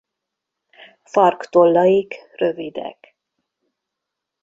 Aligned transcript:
Farktollaik 1.11 2.15
rövidek. 2.35 3.15